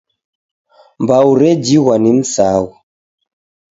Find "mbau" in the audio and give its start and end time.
0.99-1.29